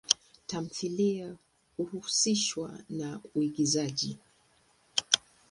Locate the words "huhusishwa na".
1.77-3.19